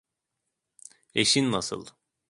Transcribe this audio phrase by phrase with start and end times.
[1.15, 1.85] Eşin nasıl?